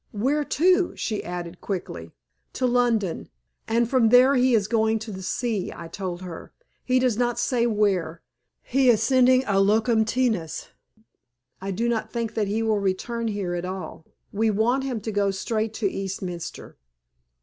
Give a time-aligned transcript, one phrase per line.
[0.13, 2.11] Where to?" she added, quickly.
[2.53, 3.29] "To London,
[3.67, 6.51] and from there he is going to the sea," I told her.
[6.83, 8.23] "He does not say where.
[8.63, 10.69] He is sending a locum tenens.
[11.61, 14.07] I do not think that he will return here at all.
[14.33, 16.77] We want him to go straight to Eastminster."